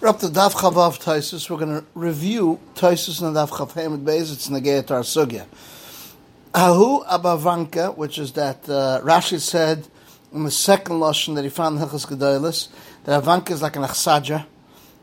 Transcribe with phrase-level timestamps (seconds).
[0.00, 1.50] We're up to Daf Chavav Taisus.
[1.50, 4.32] We're going to review Taisus and Daf Chav Beis.
[4.32, 5.44] It's Negei Tar Sugya.
[6.54, 9.86] Ahu Abavanka, which is that uh, Rashi said
[10.32, 12.68] in the second lashon that he found in Hilchas Gedolis,
[13.04, 14.46] that Avanka is like an achsadja,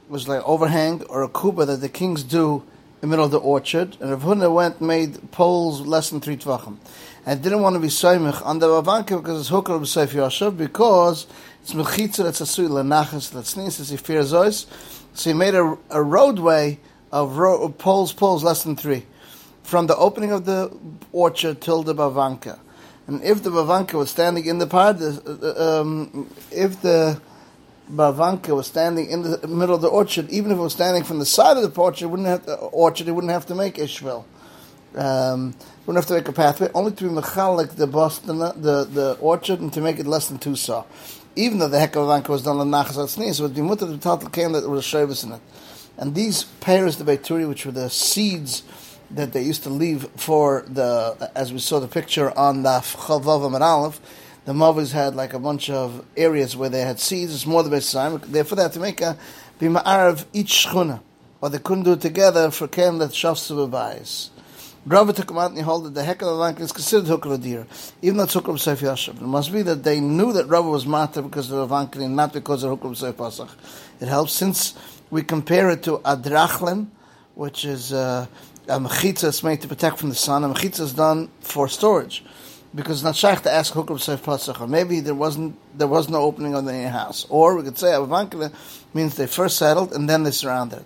[0.09, 2.63] was like overhang or a kuba that the kings do
[3.01, 3.95] in the middle of the orchard.
[3.99, 6.77] And Rav Huna went made poles less than three tvachim.
[7.25, 10.57] And didn't want to be soimich on the Avanka because it's hooker of Seif Yashav
[10.57, 11.27] because
[11.61, 14.65] it's mechitza that's asui lenachas that's sneezes if fear zois.
[15.13, 16.79] So he made a, a roadway
[17.11, 19.05] of, ro- poles, poles less than three,
[19.63, 20.75] from the opening of the
[21.11, 22.59] orchard till the bavanka.
[23.07, 27.21] And if the bavanka was standing in the part, uh, um, if the
[27.91, 31.19] bavanka was standing in the middle of the orchard, even if it was standing from
[31.19, 33.75] the side of the orchard, it wouldn't have to, orchard, it wouldn't have to make
[33.75, 34.25] ishvil.
[34.95, 35.55] Um,
[35.85, 39.59] wouldn't have to make a pathway, only to be mechalik the Boston, the, the orchard,
[39.59, 40.85] and to make it less than two saw
[41.37, 43.97] even though the heck of Vanka was done on Nachas Atznis, it would be to
[43.99, 45.41] total came that was a in it.
[45.97, 48.63] And these pears, the Beituri, which were the seeds
[49.11, 53.53] that they used to leave for the, as we saw the picture on the Chavav
[53.53, 54.01] and Aleph,
[54.47, 57.35] the Mavis had like a bunch of areas where they had seeds.
[57.35, 58.21] It's more the best time.
[58.27, 59.17] Therefore, they had to make a
[59.59, 61.01] bima'arav each shchuna,
[61.41, 64.29] or they couldn't do it together for ken that shafsu b'bayis.
[64.85, 67.07] Rava took him out and he held that the heck of the land is considered
[67.07, 67.67] hook of a deer,
[68.01, 69.17] even though it's hook of Yashav.
[69.17, 72.31] It must be that they knew that Rava was matter because of the Vankin, not
[72.31, 73.49] because of hook of Seif Pasach.
[73.99, 74.75] It helps since
[75.09, 76.87] we compare it to Adrachlen,
[77.35, 78.27] which is uh,
[78.69, 80.45] a mechitza that's made to protect from the sun.
[80.45, 82.23] A mechitza is done for storage
[82.73, 84.67] because not shaykh to ask of Seif Pasach.
[84.67, 88.53] Maybe there wasn't there was no opening on the house, or we could say Avankina
[88.93, 90.83] means they first settled and then they surrounded.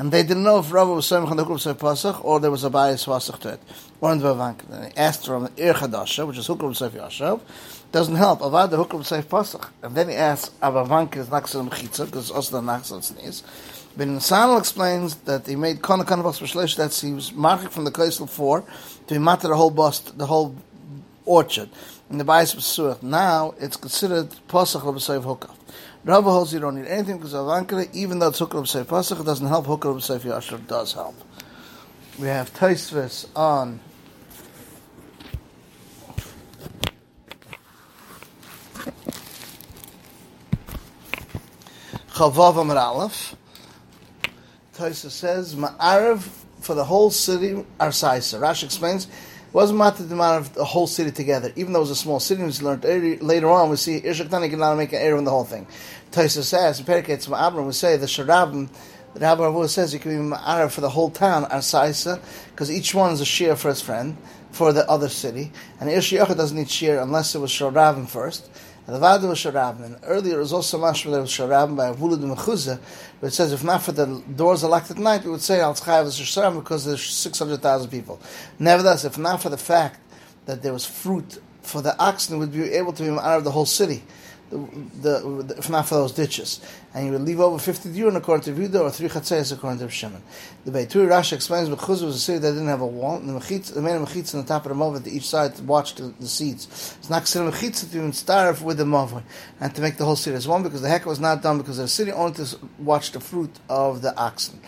[0.00, 3.04] And they didn't know if Rava was saying Hukum Pasach or there was a bias
[3.04, 3.60] Pasach to it.
[4.00, 4.66] In the Vavank.
[4.70, 7.42] And he asked from Ir Chadasha, which is Hukum Seif Yashav,
[7.92, 8.40] doesn't help.
[8.40, 9.68] Avad the Hukum Seif Pasach.
[9.82, 13.42] And then he asks, Avavank is Naxal Mechitza, because also the Naxal Sneeze.
[13.94, 17.84] But in Sanal explains that he made Kana Bas Bashlesh, that he was marking from
[17.84, 18.64] the Kaisel 4
[19.08, 20.56] to be matter the whole bust, the whole
[21.30, 21.70] orchard.
[22.10, 23.02] In the bias Suach.
[23.02, 25.54] Now it's considered Pasach of Seif Hukav.
[26.04, 29.20] Rava holds you don't need anything because of Ankara, even though it's Hukar B'Seif Pasach,
[29.20, 29.66] it doesn't help.
[29.66, 31.14] Hukar B'Seif Yasher does help.
[32.18, 33.80] We have Taisvis on
[42.08, 43.36] Chavav Amar Aleph.
[44.74, 46.20] Taisa says, Ma'arav
[46.60, 48.40] for the whole city, Arsaisa.
[48.40, 49.06] Rashi explains,
[49.52, 51.52] wasn't matter the amount of the whole city together.
[51.56, 52.84] Even though it was a small city, we learned
[53.22, 55.66] later on, we see Ishaktani can now make an error in the whole thing.
[56.12, 58.68] Taisa says, Periketz Ma'abram, we say the Sharabim,
[59.14, 62.94] the Rabbi Ravu says you can be Ma'arav for the whole town, Arsaisa, because each
[62.94, 64.16] one is a shear for his friend,
[64.52, 65.50] for the other city.
[65.80, 68.48] And Ish doesn't need shear unless it was Sharabim first.
[68.86, 69.44] And the Vada was.
[69.44, 72.80] And earlier it was also mashma that was Sharabim by Avulad Mechuzah,
[73.20, 75.60] but it says if not for the doors are locked at night, we would say
[75.60, 78.20] Al Tzchayav is Sharabim because there's 600,000 people.
[78.58, 80.00] Nevertheless, if not for the fact
[80.46, 83.50] that there was fruit for the oxen, would be able to be out of the
[83.50, 84.02] whole city
[84.50, 86.60] the, the, if not for those ditches.
[86.92, 89.88] And you would leave over 50 durin according to Vida or three chatzayas according to
[89.88, 90.22] Shimon.
[90.64, 93.16] The Beituri Rashi explains Bechuz was a city that didn't have a wall.
[93.16, 95.28] And the mechitz, the made a mechitz on the top of the movah to each
[95.28, 96.96] side to watch the, the seeds.
[96.98, 99.22] It's not considered mechitz to even start with the movah
[99.60, 101.76] and to make the whole city as one because the heck was not done because
[101.76, 104.60] the city only to watch the fruit of the oxen.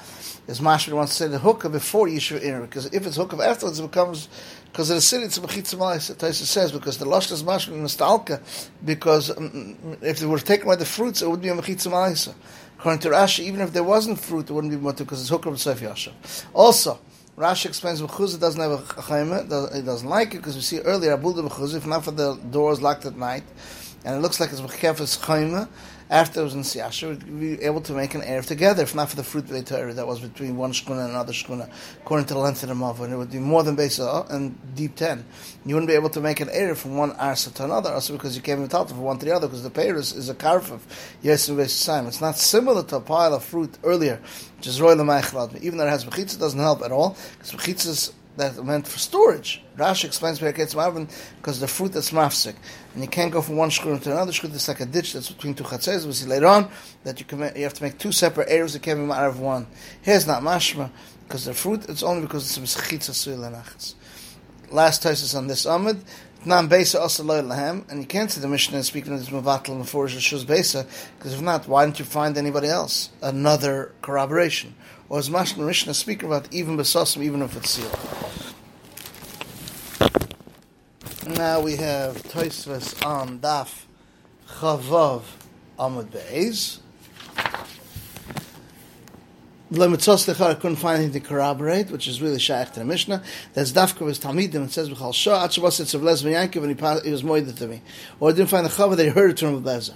[0.48, 3.78] As Mashra wants to say the hookah before Yishuv Ir, because if it's hookah afterwards,
[3.78, 4.28] it becomes
[4.72, 6.12] because the city it's mechitza malais.
[6.16, 8.40] Taisa says because the lush is mashma nostalka.
[8.84, 11.92] Because um, if they were taken by the fruits, it would be a mechitza
[12.78, 15.50] According to Rashi, even if there wasn't fruit, it wouldn't be mutter because it's hooker
[15.50, 16.44] b'seif yashav.
[16.52, 16.98] Also.
[17.36, 21.16] Rashi explains Mechuzah doesn't have a chayma, he doesn't like it because we see earlier
[21.16, 23.44] Abulda Mechuzah, if not for the doors locked at night,
[24.04, 25.66] and it looks like it's Mechefes chayma,
[26.12, 29.08] after it was in Siyasha, we'd be able to make an Erev together, if not
[29.08, 31.70] for the fruit Torah that was between one shkuna and another shkuna,
[32.02, 34.54] according to the length of the Mav, and it would be more than Beisa and
[34.76, 35.24] deep 10.
[35.64, 38.36] You wouldn't be able to make an Erev from one Arsa to another, also because
[38.36, 40.70] you can't even tell from one to the other, because the Paris is a carf
[40.70, 40.86] of
[41.22, 44.20] Yes and Beisa It's not similar to a pile of fruit earlier,
[44.58, 48.12] which is Roy Even though it has Bechitza, it doesn't help at all, because Bechitza
[48.36, 49.62] that meant for storage.
[49.76, 52.54] Rashi explains Bereketz Marvin because the fruit that's mafsik,
[52.94, 54.54] and you can't go from one shkur to another shkur.
[54.54, 56.06] It's like a ditch that's between two chatzes.
[56.06, 56.70] We see later on
[57.04, 57.26] that you
[57.56, 59.66] you have to make two separate areas that can't be out of one.
[60.02, 60.90] Here's not mashma
[61.26, 63.94] because the fruit it's only because it's a mechitza suilanachas.
[64.72, 66.02] Last tesis on this amid.
[66.46, 70.06] Nam Besa also lahem, and you can't see the Mishnah speaking of this Mavatal before
[70.06, 70.86] Shuz Besa,
[71.18, 73.10] because if not, why didn't you find anybody else?
[73.20, 74.74] Another corroboration.
[75.08, 77.96] Or is Mashna Mishnah speaking about even Besasim, even if it's sealed?
[81.36, 83.84] Now we have Toisves on Daf
[84.48, 85.22] Chavav
[85.78, 86.78] Amud Beis.
[89.72, 93.22] Lechar couldn't find anything to corroborate, which is really shaykh to the Mishnah.
[93.54, 97.08] There's Dafka was Talmidim, it says B'chal Shah, Achabas it's of Lezva Yankov, and he,
[97.08, 97.82] he was moided to me.
[98.20, 99.94] Or I didn't find the Chava, they heard it from Bezer.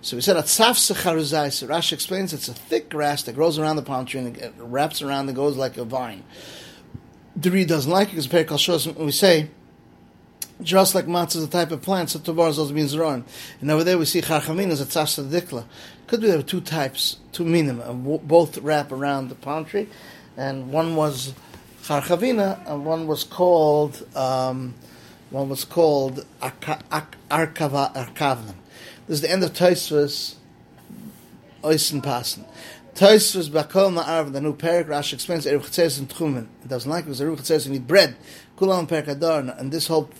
[0.00, 3.76] So we said Atzaf Secharuzai, so Rashi explains it's a thick grass that grows around
[3.76, 6.22] the palm tree and it wraps around and goes like a vine.
[7.34, 9.50] The Reed doesn't like it because Perikal shows we say,
[10.62, 13.24] just like matzah is a type of plant, so tovar also means ron.
[13.60, 15.64] And over there we see charchamin as a tzas dikla.
[16.06, 17.80] Could be there were two types, two minim,
[18.24, 19.88] both wrap around the palm tree,
[20.36, 21.34] and one was
[21.82, 24.74] charchavina, and one was called um,
[25.30, 28.54] one was called arkava arkavlan.
[29.06, 30.34] This is the end of Tosfos
[31.62, 32.44] Oisen Passen.
[32.94, 36.46] Tosfos Bakol Ma'arv, the new Perik, Rashi explains Eruv Chetzeres and Tchumen.
[36.62, 38.16] It doesn't like because Eruv Chetzeres you need bread.
[38.56, 40.10] Kulam Perik Adar, and this whole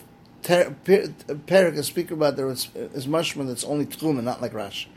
[0.43, 4.87] Perik is speaking about there is, is mushroom that's only tchuma, not like Rash.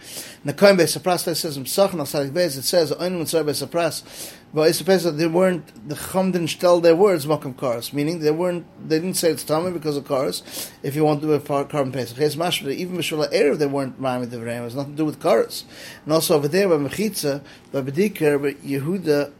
[0.44, 4.68] the Nakoim Beisapras says in Psachon al Sadik Beis it says Oinu Mitzvah Beisapras, but
[4.68, 8.30] it's supposed that they weren't the Chum didn't tell their words Makam Karas, meaning they
[8.30, 10.70] weren't they didn't say it's Tommy because of Karas.
[10.82, 14.00] If you want to do a carbon Pesach, it's mashma even Mishula Erev they weren't
[14.00, 14.60] Ma'amid Devrayim.
[14.60, 15.64] It has nothing to do with Karas.
[16.04, 17.42] And also over there by Mechitza,
[17.72, 19.32] by Bedikar, by Yehuda,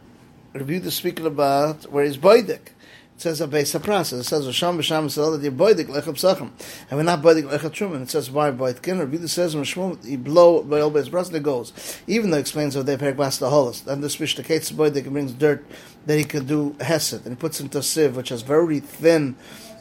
[0.53, 2.17] Yehuda speaking about where he's
[3.13, 4.19] Boidik says a base of process.
[4.19, 6.51] It says Rasham b'sham Yisrael that you're boidik lechem psachim,
[6.89, 8.03] and we're not boidik lechem truman.
[8.03, 8.99] It says why boidkin.
[8.99, 11.73] Rabbi says Mishmum he blow by all base process it goes.
[12.07, 13.85] Even though it explains over there perik bas the holos.
[13.87, 15.65] And this fish the kates boidik brings dirt
[16.05, 19.35] that he could do hesed and he puts into a sieve which has very thin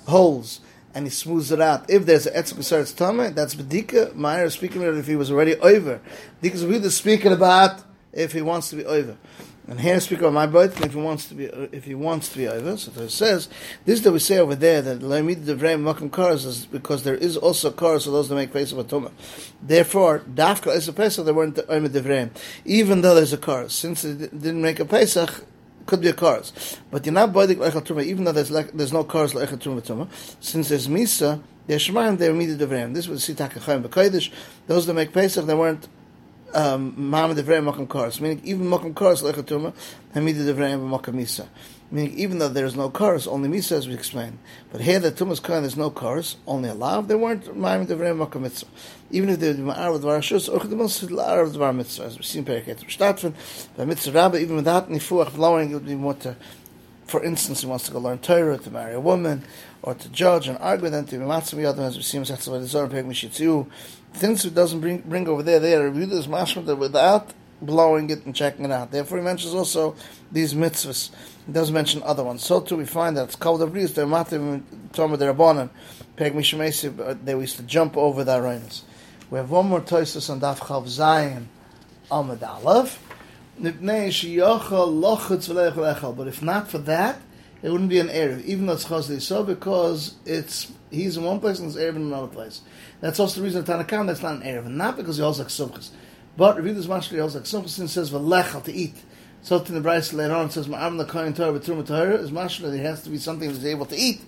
[0.07, 0.61] holes
[0.95, 1.89] and he smooths it out.
[1.89, 4.15] If there's an etzuk b'saretz tameh, that's bedika.
[4.15, 6.01] Meyer speaking about if he was already over.
[6.41, 7.83] Because we speaking about
[8.13, 9.17] if he wants to be over.
[9.69, 12.29] And here I speak about my boat if he wants to be if he wants
[12.31, 12.77] to be over.
[12.77, 13.49] So it says
[13.85, 17.37] this that we say over there that Lamid Devrei Makam cars is because there is
[17.37, 19.13] also cars for those that make face of a tumah.
[19.63, 22.31] Therefore, Dafka is a Pesach they weren't Omer Devrei.
[22.65, 25.45] Even though there's a car, since it didn't make a Pesach,
[25.87, 26.79] could be a cars.
[26.91, 29.81] But you're not boidik leichel truma, even though there's like, there's no cars leichel truma
[29.81, 30.09] tuma.
[30.41, 32.95] Since there's misa, they're shemaim, they're immediate devreim.
[32.95, 34.33] This was sitak achayim b'kodesh.
[34.67, 35.89] Those that make pesach, they weren't
[36.55, 39.73] um, Ma'amad Devrei Makam Karas, meaning even Makam Karas Lechatuma,
[40.15, 41.47] Hamida Devrei Makam Misa.
[41.91, 44.39] Meaning even though there's no cars, only Misa as we explained.
[44.71, 48.17] But here the Tumas Kain there's no cars, only a lav, they weren't Ma'amad Devrei
[48.17, 48.69] Makam Mitzvah.
[49.11, 52.17] Even if they were Ma'ar with Varashus, or the most La'ar of Dvar Mitzvah, as
[52.17, 53.35] we see in Periket Shtatfin,
[53.77, 56.37] by Mitzvah Rabba, even without Nifuach blowing, it would be more to,
[57.07, 59.45] for instance, he wants to go learn Torah, to marry a woman,
[59.83, 62.65] or to judge and argue, with then to be other as we see in Mitzvah
[62.67, 63.67] Zohar, Peg Mishitzu,
[64.15, 68.27] things it doesn't bring, bring over there, they are reviewed as mashma without blowing it
[68.27, 68.91] and checking it out.
[68.91, 69.95] Therefore, he mentions also
[70.31, 71.11] these mitzvahs.
[71.47, 72.45] He doesn't mention other ones.
[72.45, 73.95] So too, we find that it's called the breeze.
[73.95, 74.63] They're matim
[74.93, 75.71] toma the rabbanon.
[76.17, 76.99] Peg mishmesi.
[76.99, 78.85] Uh, they used to jump over the arenas.
[79.31, 81.47] We have one more toisus on daf chav zayin
[82.11, 82.99] amad aleph.
[83.61, 83.83] But if
[86.43, 87.21] not for that,
[87.63, 91.39] it wouldn't be an Erev, even though it's Chazli so, because it's he's in one
[91.39, 92.63] place and it's Erev in another place.
[93.01, 95.91] That's also the reason Tanakam that's not an Erev, not because he holds like Sumchas.
[96.37, 98.97] But this Mashli holds like Sumchas and says V'lechal to eat.
[99.43, 102.31] So in the Bryce later on it says Ma'am the Kohen Torah B'Trum Torah is
[102.31, 104.23] Mashli there has to be something that's able to eat,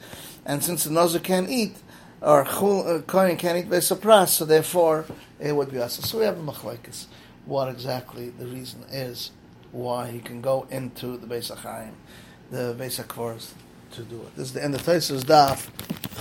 [0.45, 1.77] and since the Nazir can't eat,
[2.21, 5.07] or uh, Kohen can't eat by surprise, so therefore
[5.41, 5.95] it would be us.
[6.09, 7.07] So we have a machlekes.
[7.47, 9.31] What exactly the reason is
[9.73, 11.93] why he can go into the Beis Achayim
[12.51, 13.55] the basic course
[13.93, 14.37] to do it.
[14.37, 15.69] This is the end of Taisus Daf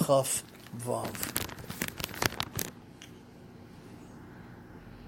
[0.06, 0.44] Chaf
[0.77, 1.43] Vav.